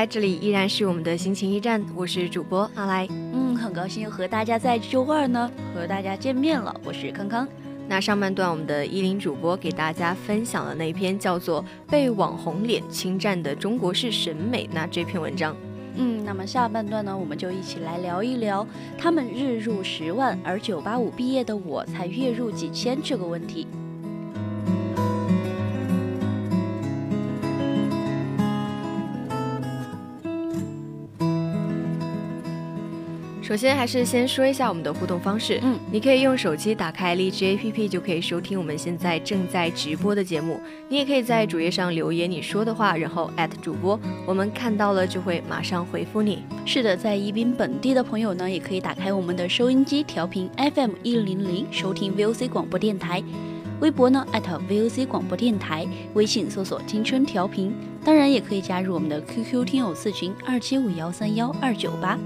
[0.00, 3.06] 来，这里依然是我们的心情驿站，我是主播阿来。
[3.10, 7.46] 嗯，很高兴和大家在周二呢和大家见面了，我是康康。
[7.86, 15.54] 那上半段我们的依林主播给大家分享了那篇叫做《被网红脸侵占的中国式审美》那这篇文章。
[15.96, 23.66] 嗯，那么下半段呢，我们就一起来聊一聊他们日入十万，而九八五毕业的我才月入几千这个问题。
[33.50, 35.58] 首先，还是先说一下我们的互动方式。
[35.64, 40.60] 嗯，你可以用手机打开荔枝 APP，就可以收听我们现在正在直播的节目。
[40.88, 46.44] 你也可以在主页上留言你说的话，然后艾特主播，我们看到了就会马上回复你。
[46.64, 53.20] 是的，在宜宾本地的朋友呢，也可以打开我们的收音机调频 FM 一零零，收听 VOC 广播电台。
[53.80, 62.16] 微博呢，艾特 VOC 广播电台，微信搜索“青春调频”，当然也可以加入我们的 QQ 听友四群二七五幺三幺二九八。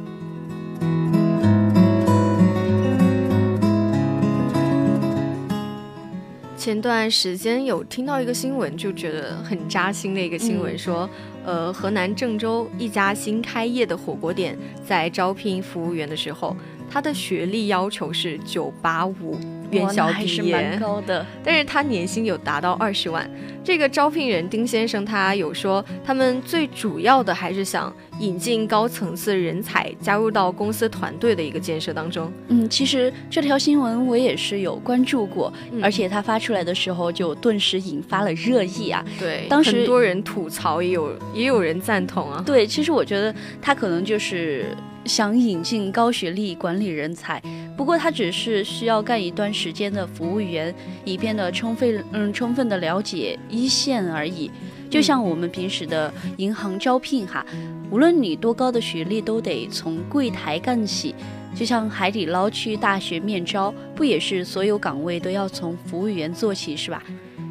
[6.64, 11.06] 前段时间有听到一个新闻，就觉得很扎心的一个新闻，说，
[11.44, 16.56] 呃，河南郑州一家新开业的火锅店在招聘服务员的时候，
[16.90, 19.38] 他的学历要求是九八五。
[19.74, 23.30] 院校毕业，蛮高的， 但是他年薪有达到二十万。
[23.62, 32.30] 这个招聘人丁先生他有说，他们最主要的还是想引进高层次人才加入到公司团队的一个建设当中。
[32.48, 35.50] 嗯，其实这条新闻我也是有关注过，
[35.82, 39.02] 而且他发出来的时候就顿时引发了热议啊。
[39.18, 42.42] 对，当时很多人吐槽，也有也有人赞同啊。
[42.44, 44.66] 对，其实我觉得他可能就是。
[45.04, 47.42] 想引进高学历管理人才，
[47.76, 54.50] 不过他只是需要干一段时间的服务员，以便的充分嗯充分的了解一线而已。
[54.88, 57.44] 就像我们平时的银行招聘哈，
[57.90, 61.14] 无论你多高的学历，都得从柜台干起。
[61.54, 67.02] 就像海底捞去大学面招，不也是所有岗位都要从服务员做起是吧？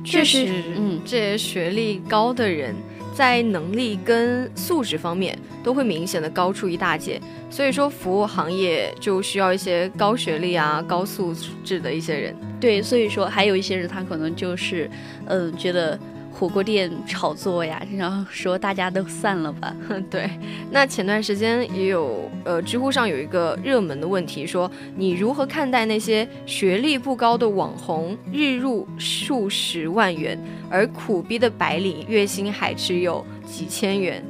[0.03, 2.75] 确实，嗯，这些学历高的人。
[3.13, 12.35] 在能力跟素质方面都会明显的高出一大截，所以说服务行业就需要一些高学历啊、高素质的一些人。
[12.59, 14.89] 对，所以说还有一些人他可能就是，
[15.27, 15.99] 嗯，觉得。
[16.43, 19.73] 火锅店炒作呀，然后说大家都散了吧。
[20.11, 20.29] 对，
[20.69, 30.37] 那前段时间也有，呃，知乎上有一个热门的问题，说你如何看待那些学历不高的网红，日入数十万元，
[30.69, 34.21] 而苦逼的白领月薪还只有几千元？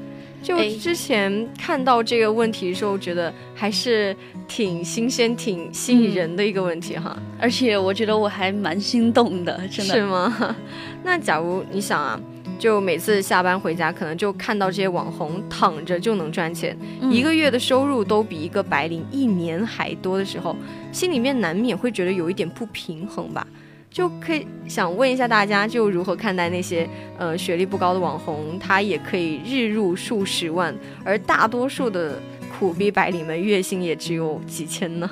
[0.44, 4.16] 就之前看到这个问题的时候，觉得还是
[4.48, 7.18] 挺新鲜、挺吸引人的一个问题哈。
[7.40, 10.56] 而且我觉得我还蛮心动的，真的是吗？
[11.04, 12.20] 那假如你想啊，
[12.60, 16.78] 就每次下班回家，可能就看到这些网红躺着就能赚钱，
[17.10, 20.56] 一个月的收入都比一个白领一年还多的时候，
[20.92, 23.48] 心里面难免会觉得有一点不平衡吧。
[23.94, 26.90] 就可以想问一下大家，就如何看待那些
[27.20, 30.76] 呃学历不高的网红，他也可以日入数十万，
[31.06, 32.20] 而大多数的
[32.58, 35.08] 苦逼白领们月薪也只有几千呢？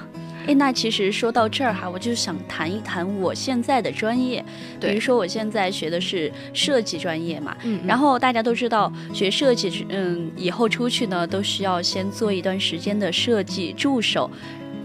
[0.47, 4.43] 哎，那其实说到这儿哈，我就想谈一谈我现在的专业，
[4.79, 14.27] 比如说我现在学的是设计专业嘛，嗯，然后大家都知道学设计，嗯，以后出去呢都需要先做一段时间的设计助手，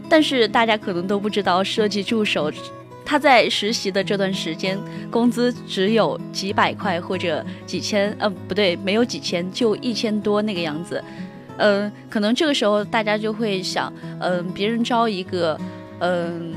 [0.06, 2.52] 但是大家可能都不知道设计助手。
[3.06, 4.76] 他在实习的这段时间，
[5.10, 11.02] 工资只有几百块或者几千，呃，不对，没有几千，就一千多那个样子。
[11.58, 15.58] 嗯，可能这个时候大家就会想，嗯，别人招一个，
[16.00, 16.52] 嗯，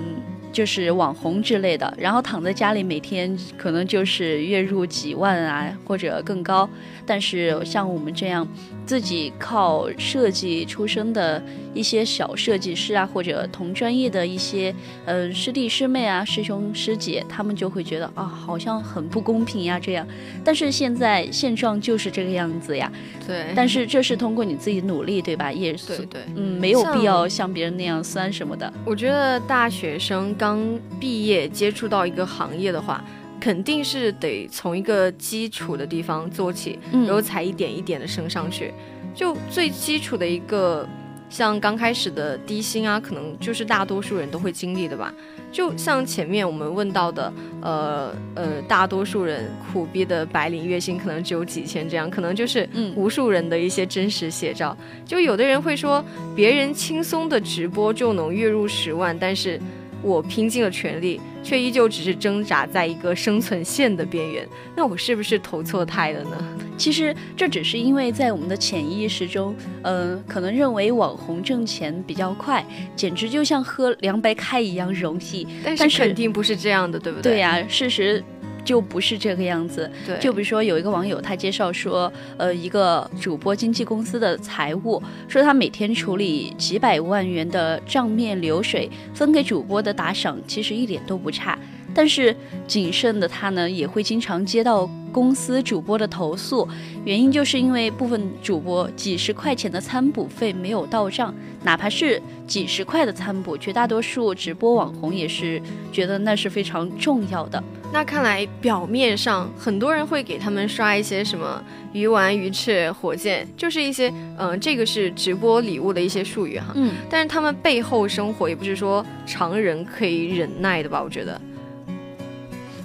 [0.51, 6.67] 就是网红之类的，然后躺在家里每天可能就是月入几万啊，或者更高。
[7.05, 8.45] 但是像我们这样
[8.89, 11.39] 自己靠设计出身的
[11.75, 14.73] 一些小设计师啊，或者同专业的一些
[15.05, 20.07] 嗯师弟师妹啊、师兄师姐，他们就会觉得啊，好像很不公平呀这样。
[20.43, 22.91] 但是现在现状就是这个样子呀。
[23.27, 23.53] 对。
[23.55, 25.51] 但是这是通过你自己努力，对吧？
[25.51, 26.21] 也对对。
[26.35, 28.73] 嗯，没有必要像别人那样酸什么的。
[28.83, 30.59] 我觉得大学生刚
[30.99, 33.05] 毕业接触到一个行业的话。
[33.39, 38.73] 肯定是得从一个基础的地方做起，然后才一点一点的升上去。
[39.15, 40.87] 就最基础的一个，
[41.29, 45.13] 像刚开始的低薪啊，可能就是大多数人都会经历的吧。
[45.51, 54.77] 就像前面我们问到的，呃呃，大多数人苦逼的白领月薪可能只有几千，这样可能就是无数人的一些真实写照。
[55.05, 56.03] 就有的人会说，
[56.35, 59.59] 别人轻松的直播就能月入十万，但是。
[60.01, 64.47] 我拼尽了全力，却依旧只是挣扎在一个生存线的边缘。
[64.75, 66.37] 那我是不是投错胎了呢？
[66.77, 72.65] 其实这只是因为在我们的潜意识中，嗯，可能认为网红挣钱比较快，
[72.95, 75.45] 简直就像喝凉白开一样容易。
[75.63, 77.33] 但是肯定不是这样的，对不对？
[77.33, 78.23] 对呀，事实。
[78.69, 79.89] 就不是这个样子。
[80.05, 91.57] 对，就比如说有一个网友他介绍说，呃，一个主播经纪公司的财务说他每天处理几百万元的账面流水，分给主播的打赏其实一点都不差。
[91.93, 92.35] 但是
[92.67, 96.67] 谨慎的他呢，也会经常接到公司主播的投诉，
[97.03, 101.33] 原因就是因为部分主播几十块钱的餐补费没有到账，
[101.63, 107.61] 哪怕是几十块的餐补，绝大多数直播网红也是觉得那是非常重要的。
[107.91, 111.59] 那看来表面上很多人会给他们刷一些什么
[111.91, 116.67] 鱼丸、鱼翅、火箭，就是一些嗯，这个是直播礼物的一些术语哈。
[116.75, 121.01] 嗯，但是他们背后生活也不是说常人可以忍耐的吧？
[121.01, 121.41] 我觉得。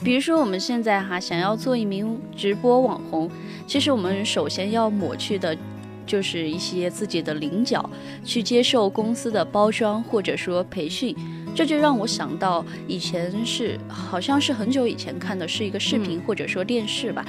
[0.04, 3.30] 比如说我们现在哈想要做一名直播网红，
[3.66, 5.56] 其实我们首先要抹去的，
[6.06, 7.88] 就是一些自己的棱角，
[8.22, 11.16] 去接受公司的包装或者说培训。
[11.54, 17.24] 这就让我想到以前是好像是很久以前看的是一个视频或者说电视吧。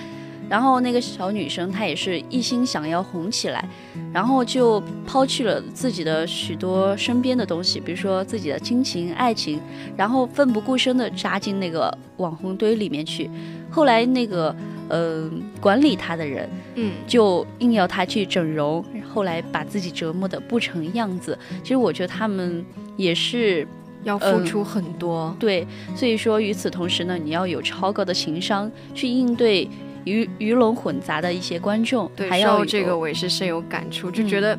[0.50, 3.68] 然后那个小女生她也是一心想要红起来，
[4.14, 9.60] 然后就抛弃了自己的许多身边的东西，比如说自己的亲情、爱情，
[9.98, 13.30] 然后奋不顾身的扎进那个网红堆里面去。
[13.70, 14.56] 后来那个
[14.88, 21.38] 呃管理她的人，嗯，就硬要她去整容，后来把自己折磨的不成样子。
[21.64, 22.64] 其实我觉得他们
[22.96, 23.68] 也是
[24.04, 25.66] 要付出很多，对。
[25.96, 29.68] 所以说与此同时呢，你要有超高的情商去应对。
[30.06, 34.58] 鱼鱼龙混杂的一些观众，对，还有这个我也是深有感触，就觉得，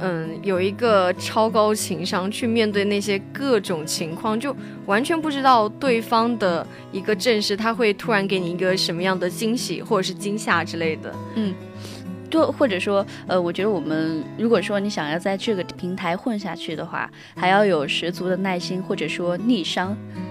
[0.00, 4.54] 嗯，有一个超高情商去面对那些各种情况，就
[4.86, 11.54] 完全不知道对方的一个阵势，他会突然给你一个什么样的惊喜或者是惊吓之类的，嗯，
[12.30, 19.96] 就或者说，呃，我觉得我们如果说你想要在这个平台混下去的话，还要有十足的耐心，或者说逆商。
[20.16, 20.22] 嗯，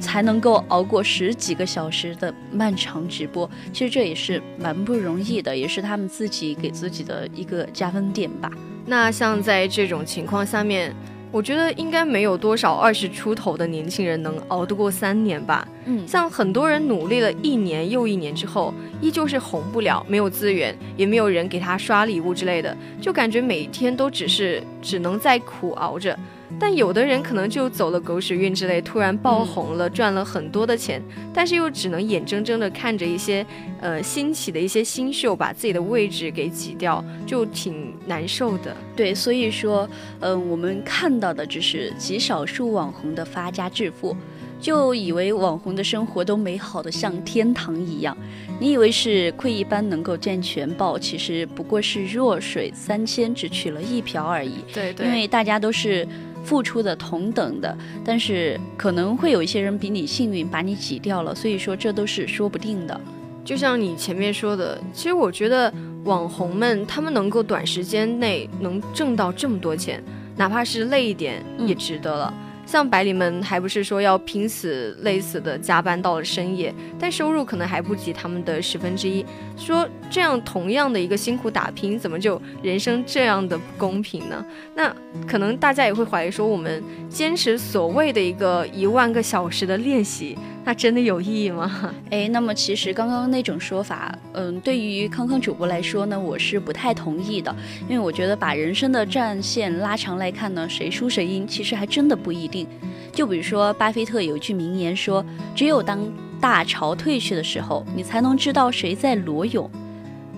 [0.00, 8.50] 才能够熬过十几个小时的漫长直播，其实这也是蛮不容易的，也是他们自己给自己的一个加分点吧。
[8.86, 10.94] 那像在这种情况下面，
[11.30, 15.66] 我觉得应该没有多少二十出头的年轻人能熬得过三年吧。
[15.90, 26.16] 嗯，像很多人努力了一年又一年之后，依旧是红不了，没有资源，也没有人给他刷礼物之类的，就感觉每天都只是只能在苦熬着。
[26.60, 31.00] 但有的人可能就走了狗屎运之类，突然爆红了，赚了很多的钱，
[31.32, 33.46] 但是又只能眼睁睁的看着一些，
[33.80, 38.76] 呃，兴起的一些新秀把自己的位置给挤掉，就挺难受的。
[38.96, 39.88] 对，所以说，
[40.20, 44.16] 嗯，我们看到的只是极少数网红的发家致富，
[44.60, 48.16] 就以为网红的生活都美好的像天堂一样，
[48.60, 54.56] 你以为是窥一斑能够见全豹，其实不过是弱水三千只取了一瓢而已。
[54.72, 56.06] 对对，因为大家都是。
[56.44, 62.98] 付出的同等的，但是可能会有一些人比你幸运，把你挤掉了，所以说这都是说不定的。
[63.44, 65.70] 就像你前面说的，其实我觉得
[66.04, 70.02] 网红们他们能够短时间内能挣到这么多钱，
[70.36, 72.32] 哪怕是累一点也值得了。
[72.68, 79.24] 像白领们还不是说要拼死累死的加班到了深夜，但收入可能还不及他们的十分之一。
[79.56, 84.44] 说这样同样的一个辛苦打拼，怎么就人生这样的不公平呢？
[84.74, 84.94] 那
[85.26, 90.36] 可能大家也会怀疑说，我们坚持所谓的一个一万个小时的练习。
[90.68, 91.90] 那真的有意义吗？
[92.12, 97.56] 哎，那么其实刚刚那种说法，嗯，对于康康主播来说呢，我是不太同意的，
[97.88, 102.66] 因为我觉得把人生的战线拉长来看呢，谁输谁赢，其实还真的不一定。
[103.14, 105.24] 就比如说巴菲特有一句名言说
[105.56, 105.98] ：“只有当
[106.38, 109.70] 大潮退去的时候，你才能知道谁在裸泳。”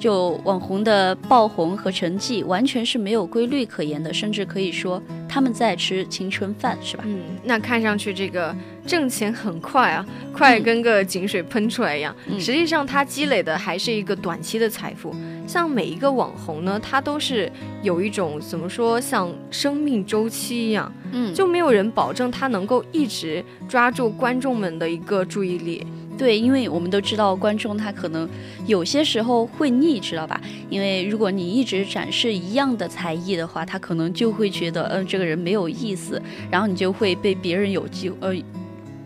[0.01, 7.05] 就网红的爆红和成绩完全是没有规律可言的，甚至可以说他们在吃青春饭，是吧？
[7.07, 12.17] 嗯，那看上去这个挣钱很快啊，快跟个井水喷出来一样。
[12.39, 15.15] 实际上，它积累的还是一个短期的财富。
[15.47, 17.51] 像每一个网红呢，他都是
[17.83, 25.87] 有一种怎么说，像生命周期一样，嗯，就没有人保证他能够一直抓住观众们的一个注意力。
[26.21, 28.29] 对，因为我们都知道观众他可能
[28.67, 30.39] 有些时候会腻，知道吧？
[30.69, 38.35] 因为如果你一直展示一样的才艺的话，他可能就会觉得，嗯，这个人没有意思，然后你就会被别人有机，呃，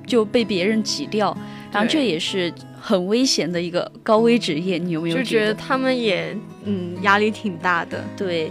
[0.05, 1.37] 就被别人挤掉，
[1.71, 4.77] 然后这也是很危险的一个高危职业。
[4.77, 8.03] 你有没有觉得他们也，嗯，压力挺大的？
[8.17, 8.51] 对。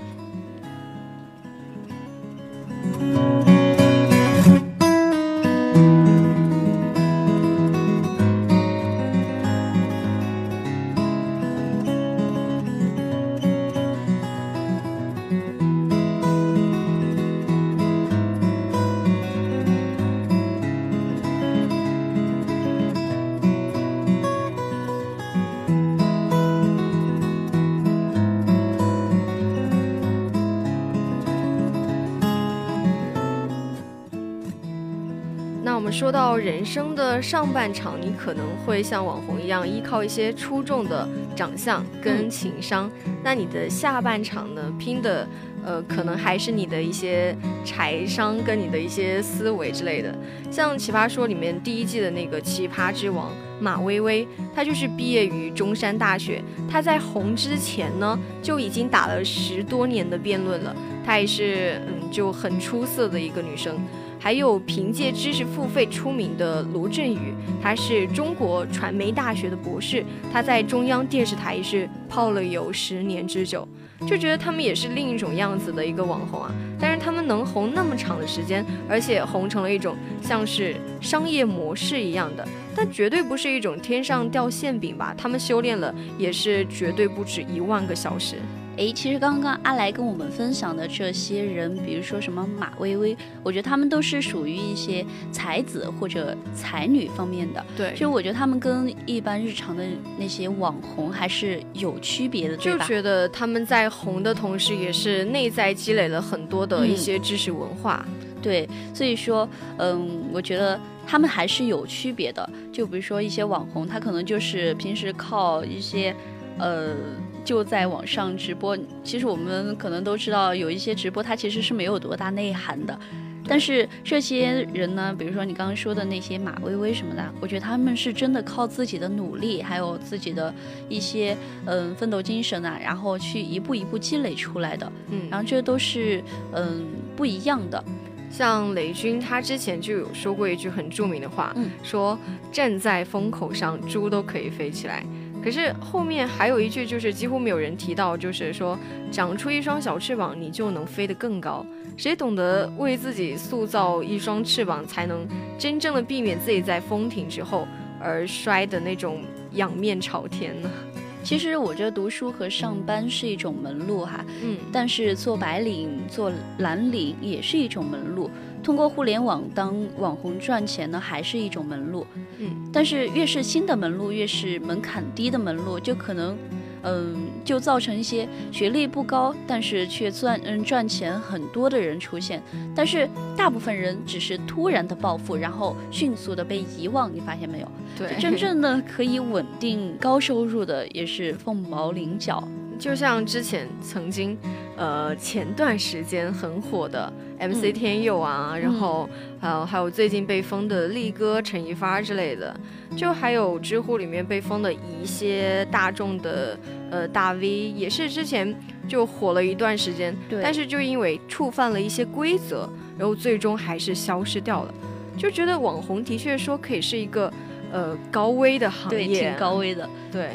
[35.94, 42.90] 说到人生的上半场，你可能会像网红一样依靠一些出众的长相跟情商，
[43.24, 45.28] 那你的下半场呢，拼的
[45.64, 50.18] 呃，可能还是你的一些财商跟你的一些思维之类的。
[50.50, 63.80] 像《奇葩说》里面第一季的那个奇葩之王马薇薇，她就是毕业于中山大学，她在红之前呢就已经打了十多年的辩论了，她也是嗯就很出色的一个女生。
[64.24, 70.02] 还有凭借知识付费出名的卢振宇，他是中国传媒大学的博士，
[70.32, 73.68] 他在中央电视台是泡了有十年之久，
[74.08, 76.50] 就觉得他们也是另一种样子的一个网红啊。
[76.80, 85.14] 但是他们能红那么长的时间，而且红成了一种像是商业模式一样的，但绝对不是一种天上掉馅饼吧？
[85.18, 88.38] 他们修炼了也是绝对不止一万个小时。
[88.76, 97.64] 哎，其实刚刚阿来跟我们分享的这些人，比如说什么马薇薇，我觉得他们都是属于一些才子或者才女方面的。
[97.78, 99.86] 对，其实我觉得他们跟一般日常的
[100.18, 102.80] 那些网红还是有区别的，对吧？
[102.80, 108.04] 就觉得他们在红的同时，也是内在积累了很多的一些知识文化。
[108.42, 112.50] 对，所以说，嗯，我觉得他们还是有区别的。
[112.72, 116.16] 就比如说一些网红，他可能就是平时靠一些，
[116.58, 116.96] 呃。
[117.44, 122.98] 就在网上直播，其实我们可能都知道，有一些直播它其实是没有多大内涵的。
[123.46, 130.54] 但是这些人呢，比如说你刚刚说的那些马薇薇什么的，我觉得他们是真的靠自己的努力，还有自己的
[130.88, 131.36] 一些
[131.66, 134.90] 嗯奋斗精神啊，然后去一步一步积累出来的。
[135.10, 136.24] 嗯，然后这都是
[136.54, 136.86] 嗯
[137.18, 137.84] 不一样的。
[138.32, 142.18] 像雷军，他之前就有说过一句很著名的话，说
[142.50, 145.06] 站在风口上，猪都可以飞起来。
[145.44, 148.80] 可是后面还有一句，就是几乎没有人提到，就是说
[149.12, 151.66] 长出一双小翅膀，你就能飞得更高。
[151.98, 155.28] 谁懂得为自己塑造一双翅膀，才能
[155.60, 157.68] 真正的避免自己在风停之后
[158.00, 159.22] 而摔的那种
[159.52, 160.72] 仰面朝天呢？
[161.24, 168.30] 其实我觉得读书和上班是一种门路哈，嗯，但是做白领、做蓝领也是一种门路。
[168.64, 172.08] 通过互联网当网红赚钱呢，还是一种门路。
[172.40, 176.38] 嗯，但是越是新的门路，越是门槛低的门路，就可能，
[176.84, 182.42] 嗯，就造成一些学历不高，但是却赚嗯赚钱很多的人出现。
[182.74, 187.14] 但是大部分人只是突然的暴富，然后迅速的被遗忘。
[187.14, 187.68] 你发现没有？
[187.98, 192.44] 对，真正的可以稳定高收入的，也是凤毛麟角。
[192.80, 194.38] 就像之前曾经，
[194.76, 199.08] 呃，前段时间很火的 MC 天佑啊，然后
[199.40, 202.56] 还有还有最近被封的力哥陈一发之类的，
[202.96, 206.58] 就还有知乎里面被封的一些大众的
[206.90, 208.56] 呃大 V，也是之前
[208.88, 214.74] 就火了一段时间，但是就因为触犯了一些规则，然后最终还是消失掉了。
[215.16, 217.32] 就觉得网红的确说可以是一个
[217.72, 220.30] 呃高危的行业，挺高危的，对。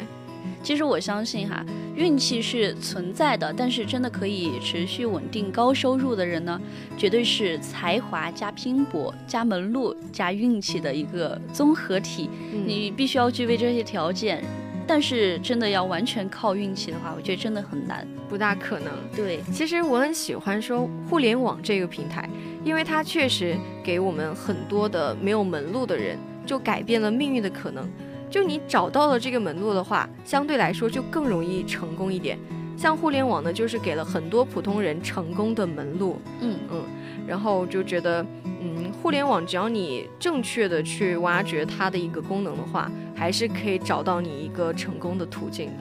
[0.61, 6.59] 其实我相信哈，运气是存在的，但是真的可以持续稳定高收入的人呢，
[6.97, 12.29] 绝对是才华加拼搏加门路加运气的一个综合体。
[12.65, 14.43] 你必须要具备这些条件，
[14.85, 18.91] 但是真的要完全靠运气的话，我觉得真的很难，不大可能。
[19.15, 22.29] 对，其实我很喜欢说互联网这个平台，
[22.63, 27.89] 因为它确实给我们很多的没有门路的人，就改变了命运的可能。
[28.29, 32.37] 就你找到了这个门路的话，相对来说就更容易成功一点。
[32.77, 36.17] 像互联网呢，就是给了很多普通人成功的门路。
[36.39, 36.83] 嗯嗯，
[37.27, 45.73] 然后就觉得，嗯，互联网只要你正确的去挖掘它的一个功能的话，还是可以找到你一个成功的途径的。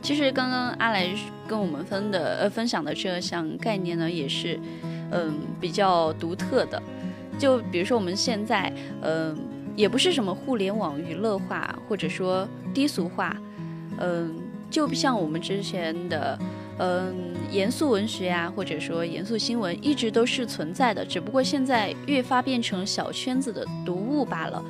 [0.00, 1.08] 其实刚刚阿来
[1.48, 4.60] 跟我们分的呃分享的这项概念呢，也是
[5.10, 6.80] 嗯比较独特的。
[7.36, 9.36] 就比如说我们现在嗯
[9.76, 13.36] 也不是什么互联网娱乐化或者说低俗化，
[13.98, 14.34] 嗯。
[14.70, 16.36] 就像我们之前的，
[16.78, 17.14] 嗯，
[17.48, 24.64] 严肃文学啊，或者说严肃新闻，一直都是存在的，只不过现在越发变成小圈子的读物罢了。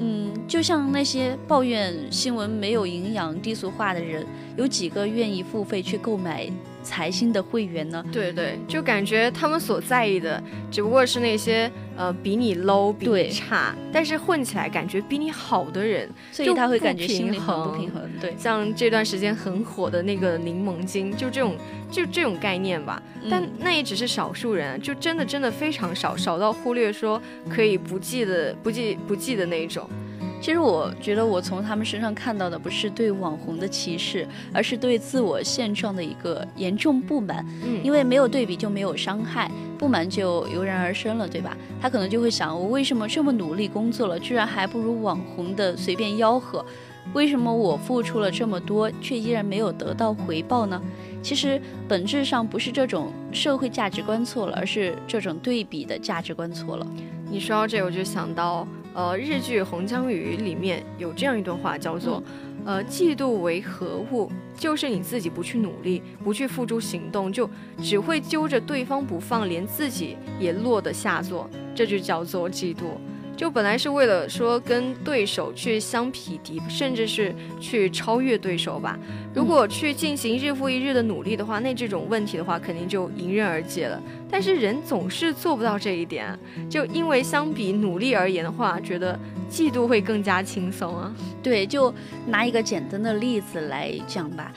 [0.00, 6.50] 嗯，就像那些抱怨新闻没有营养、低俗化的人，有几个愿意付费去购买？
[6.84, 8.04] 财新的会员呢？
[8.12, 18.08] 对对，就感觉他们所在意的只不过是那些呃比你 low、比你差，但是混起来感觉比你好的人，所以他会感觉心里很不平衡。
[18.20, 21.56] 对，像这段时间很火的那个柠檬精，就这种
[21.90, 23.02] 就这种概念吧。
[23.30, 29.88] 但那也只是少数人，就真的真的非常少，少到忽略说可以不记的不记不记的那一种。
[30.44, 37.42] 其实我觉得，我从他们身上看到的不是对网红的歧视，而是对自我现状的一个严重不满。
[37.64, 41.56] 嗯，因为没有对比就没有伤害，不满就油然而生了，对吧？
[41.80, 46.62] 他可能就会想：我为什么这么努力工作了，居然还不如网红的随便吆喝？
[47.14, 50.78] 为什么我付出了这么多，却依然没有得到回报呢？
[51.22, 51.58] 其实
[51.88, 56.86] 本质上不是这种社会价值观错了，而是这种对比的价值观错了。
[57.30, 58.68] 你说到这，我就想到。
[58.94, 62.22] 呃，日剧《红江雨》里面有这样一段话，叫做
[62.64, 64.30] ：“呃，嫉妒为何物？
[64.56, 67.50] 就是你自己不去努力，不去付诸行动，就
[67.82, 72.82] 只会揪着对方不放，连自己也落得下作，这就叫做嫉妒。”
[73.44, 78.98] 就本来是为了说跟对手去相匹敌，甚至是去超越对手吧。
[79.34, 84.02] 如果去进行日复一日的努力的话，那这种问题的话肯定就迎刃而解了。
[84.30, 86.26] 但是人总是做不到这一点，
[86.70, 89.14] 就因为相比努力而言的话，觉得
[89.50, 91.14] 嫉妒会更加轻松啊。
[91.42, 91.92] 对，就
[92.26, 94.50] 拿一个简单的例子来讲吧。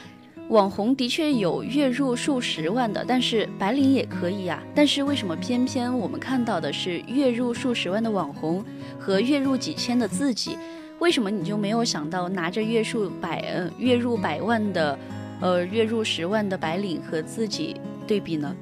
[0.49, 4.63] 网红的确有月入数十万的，但是白领也可以啊。
[4.73, 8.63] 但是为什么偏偏我们看到的是月入数十万的网红
[8.97, 10.57] 和月入几千的自己？
[10.99, 14.97] 为什么你就没有想到拿着月数百呃月入百万的，
[15.41, 17.75] 呃月入十万的白领和自己
[18.07, 18.55] 对比呢？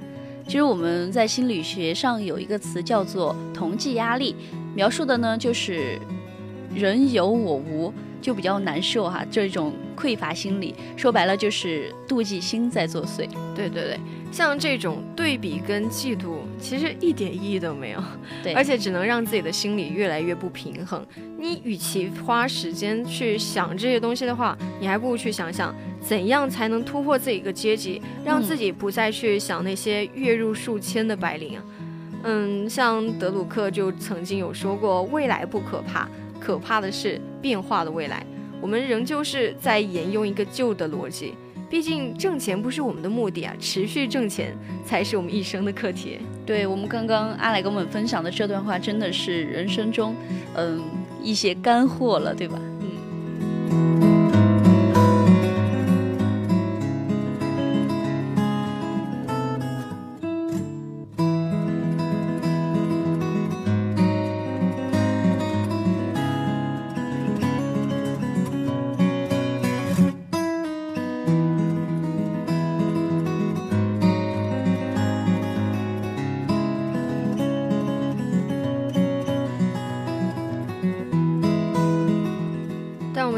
[0.48, 4.36] 其实我们在心理学上有一个词叫做同济压力，
[4.74, 6.00] 描述的呢就是
[6.74, 7.94] 人有我无。
[8.26, 13.30] 就比较难受哈，这种匮乏心理，说白了就是妒忌心在作祟。
[13.56, 14.00] 对对对，
[14.32, 18.02] 像这种对比跟嫉妒，其实一点意义都没有。
[18.42, 21.06] 对，而且只能让自己的心理越来越不平衡。
[21.38, 31.64] 你与其花时间去想这些东西的话，你还不如去想想怎样才能突破自己一个阶级，让自己不再去想那些月入数千的白领啊。
[32.24, 36.10] 嗯，像德鲁克就曾经有说过，未来不可怕。
[36.46, 38.24] 可怕的是变化的未来，
[38.62, 41.34] 我们仍旧是在沿用一个旧的逻辑。
[41.68, 44.56] 毕竟挣钱不是我们的目的啊，持续挣钱
[44.86, 46.20] 才是我们一生的课题。
[46.46, 50.16] 对我们刚刚阿来跟我们分享的这段话，真的是人生中，
[50.54, 50.80] 嗯，
[51.24, 52.60] 一些干货了，对吧？
[53.72, 54.05] 嗯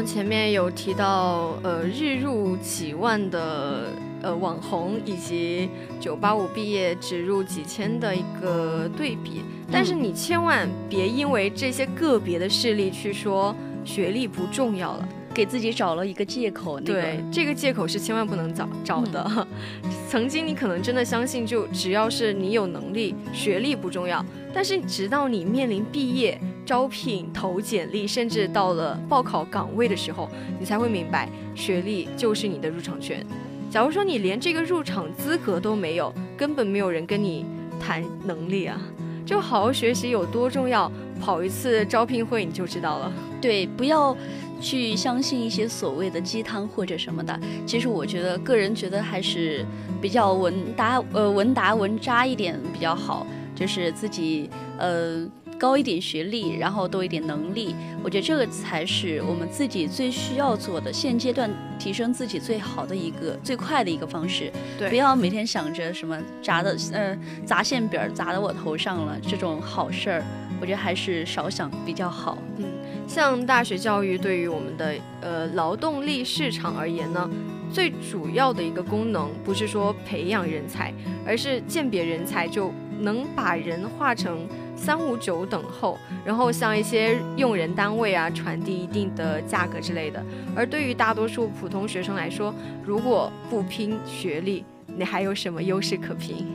[0.08, 3.92] 前面有提到，呃，日入几万的
[4.22, 5.68] 呃网红，以及
[6.00, 15.06] 九八五毕业只入几千的一个对比，但是你千万别因为这些个别的事例去说学历不重要了。
[15.34, 19.46] 给自己找了一个借口，对这个借口是千万不能找找的。
[20.08, 24.24] 曾经你可能真的相信，就只要是你有能力，学历不重要。
[24.52, 30.28] 但是直到你面临毕业、招聘、投简历，甚至到了报考岗位的时候，
[30.60, 33.24] 你才会明白，学历就是你的入场券。
[33.70, 37.46] 假如说你连这个入场资格都没有，根本没有人跟你
[37.80, 38.78] 谈能力啊。
[39.24, 43.10] 就好好学习有多重要，跑一次招聘会你就知道了。
[43.40, 44.14] 对，不要。
[44.60, 47.40] 去相信一些所谓的鸡汤或者什么的。
[47.64, 49.64] 其实我觉得，个人觉得还是
[50.02, 55.24] 比较文达呃文达文扎一点比较好，就是自己呃。
[55.58, 60.92] 高一点学历，然后多一点能力，我觉得这个才是我们自己最需要做的。
[60.92, 64.52] 现阶段提升自己最好的一个、最快的一个方式。
[64.78, 70.24] 对，不要每天想着什么砸的，呃，砸馅饼砸到我头上了这种好事儿，
[70.60, 72.38] 我觉得还是少想比较好。
[72.58, 72.64] 嗯，
[73.08, 77.28] 像大学教育对于我们的呃劳动力市场而言呢，
[77.72, 80.94] 最主要的一个功能不是说培养人才，
[81.26, 84.46] 而是鉴别人才，就能把人化成。
[84.80, 90.24] 三五九等候，然后向一些用人单位啊传递一定的价格之类的。
[90.54, 92.54] 而对于大多数普通学生来说，
[92.86, 96.46] 如果不拼学历，你还有什么优势可拼？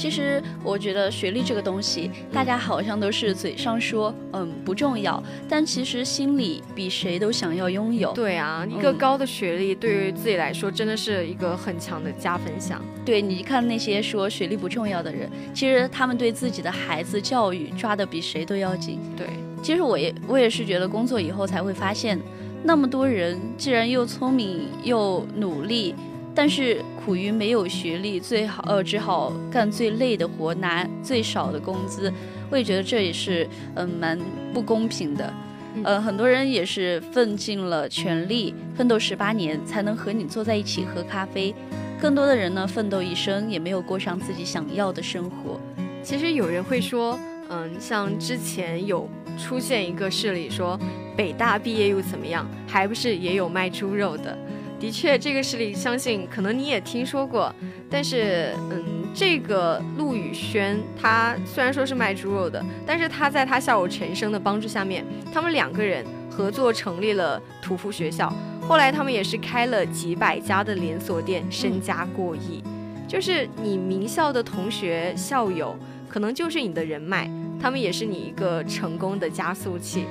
[0.00, 8.10] 其实我觉得学历这个东西，大家好像都是嘴上说嗯不重要，但其实心里比谁都想要拥有。
[8.14, 12.82] 对啊，一个高的学历对于自己来说真的是一个很强的加分项。
[13.04, 18.98] 对你看那些说学历不重要的人，其实他们对自己的孩子教育抓的比谁都要紧。
[19.14, 19.26] 对，
[19.62, 22.18] 其实我也我也是觉得工作以后才会发现，
[22.62, 25.94] 那么多人既然又聪明又努力。
[26.32, 26.80] 但是
[27.10, 32.12] 苦于没有学历，最好呃只好干最累的活，拿最少的工资。
[32.48, 34.16] 我也觉得这也是嗯蛮
[34.54, 35.34] 不公平的。
[35.82, 41.52] 呃，很多人也是奋尽了全力，奋斗十八年才能和你坐在一起喝咖啡。
[42.00, 45.60] 更多的人呢，奋斗一生也没有过上自己想要的生活。
[46.04, 47.18] 其实有人会说，
[47.48, 50.78] 嗯，像之前有出现一个事例，说
[51.16, 54.38] 北大毕业又怎么样，还不是也有卖猪肉的。
[54.80, 57.54] 的确，这个事例相信可能你也听说过，
[57.90, 58.82] 但是，嗯，
[59.14, 68.32] 这个陆宇轩他虽然说是卖猪肉的，但是他在他校友陈生的帮助下面，他们两个人合作成立了屠夫学校，
[68.66, 72.62] 后来他们也是开了几百家的连锁店，身家过亿。
[73.06, 75.76] 就是你名校的同学校友，
[76.08, 80.06] 可能就是你的人脉，他们也是你一个成功的加速器，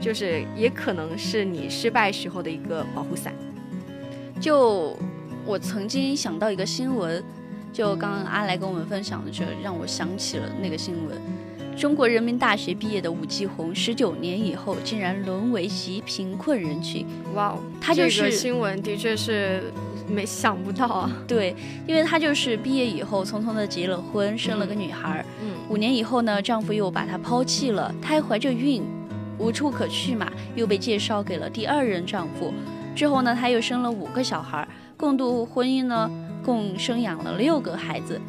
[0.00, 3.34] 就是也可能是你失败时候的一个保护伞。
[4.40, 4.96] 就
[5.46, 7.22] 我曾经想到一个新闻，
[7.72, 11.16] 就刚刚阿来跟我们分享的，就让我想起了那个新闻：
[11.76, 17.06] 中国人民大学毕业的武继红，十九年以后竟然沦为极贫困人群。
[17.34, 19.72] 哇哦，他就是新闻，的确是
[20.08, 21.10] 没想不到啊。
[21.26, 21.54] 对，
[21.86, 25.24] 因为她就是毕业以后匆匆的结了婚，生了个女孩。
[25.42, 28.82] 嗯，五年以后呢，丈夫又把她抛弃了，她还怀着孕，
[29.38, 32.52] 无处可去嘛，又被介绍给了第二任丈夫。
[32.94, 36.10] 之后呢，他又生了五个小孩，共度婚姻呢，
[36.44, 38.20] 共生养了六个孩子。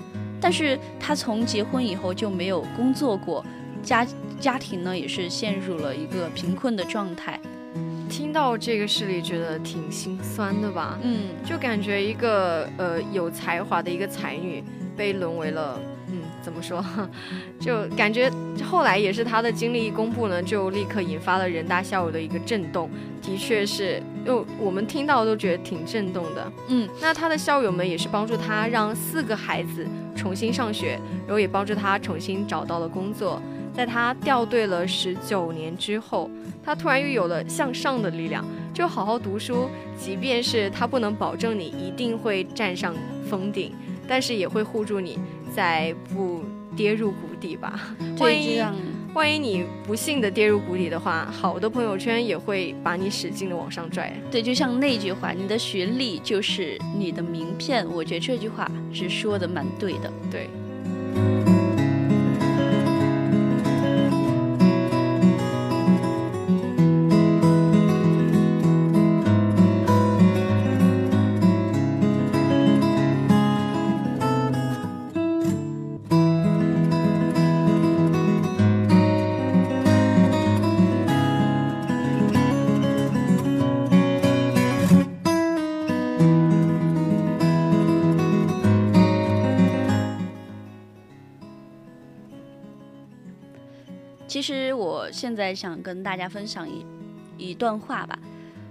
[0.42, 3.44] 但是他从结婚以后就没有工作过，
[3.82, 4.06] 家
[4.40, 7.40] 家庭呢也是陷入了一个贫困的状态。
[8.10, 10.98] 听到这个事例，觉得挺心酸的吧？
[11.02, 14.64] 嗯，就感觉一个呃有才华的一个才女
[14.96, 15.80] 被沦为了。
[16.46, 16.86] 怎么说？
[17.60, 18.32] 就感觉
[18.64, 22.88] 后来也是他的经历一公布呢，就立刻引发了人大校友的一个震动。
[23.20, 26.52] 的确是，又我们听到都觉得挺震动的。
[26.68, 29.84] 嗯，那他的校友们也是帮助他让四个孩子
[30.16, 33.42] 重新上学，然后也帮助他重新找到了工作。
[33.74, 36.30] 在他掉队了十九年之后，
[36.64, 39.68] 他突然又有了向上的力量，就好好读书。
[39.98, 42.96] 即便是他不能保证你一定会站上
[43.28, 43.74] 峰顶，
[44.08, 45.20] 但是也会护住你。
[45.56, 46.44] 在不
[46.76, 47.80] 跌入谷底吧。
[48.20, 48.62] 万一
[49.14, 54.14] 万一你不幸的跌入谷底的话，好的朋友圈也会把你使劲的往上拽。
[54.30, 57.88] 对，就像那句话，你的学历就是你的名片。
[57.90, 60.12] 我觉得这句话是说的蛮对的。
[60.30, 60.50] 对。
[95.26, 96.86] 现在想跟大家分享一
[97.36, 98.16] 一段话吧。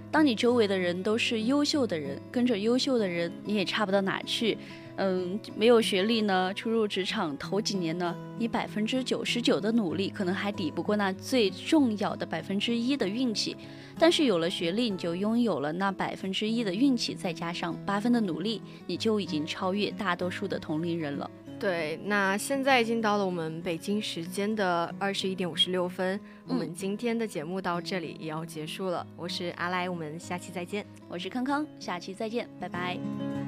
[0.09, 4.57] 当你周围的人都是优秀的人，跟着优秀的人，你也差不到哪去。
[4.95, 13.57] 嗯，没有学历呢，初入职场头几年呢，你百分之九十九的努力可能还抵不过那最重要的百分之一的运气。
[13.99, 21.29] 但是有了学历，你就拥有了那百分之一的运气，再加上八分的努力，你就已经超越大多数的同龄人了。
[21.59, 29.05] 对，那现在已经到了我们北京时间的二十一点五十六分，我们今天的节目到这里也要结束了。
[29.15, 30.85] 我是阿来，我们下期再见。
[31.07, 33.44] 我是康康，下期再见，拜拜。